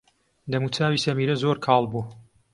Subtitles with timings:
[0.51, 2.03] دەموچاوی سەمیرە زۆر کاڵ بوو.